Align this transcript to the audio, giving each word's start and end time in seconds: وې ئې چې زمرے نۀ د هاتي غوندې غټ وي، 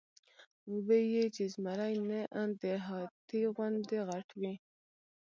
وې 0.85 1.01
ئې 1.13 1.25
چې 1.35 1.43
زمرے 1.53 1.89
نۀ 2.07 2.21
د 2.61 2.63
هاتي 2.85 3.41
غوندې 3.55 3.99
غټ 4.09 4.27
وي، 4.39 4.53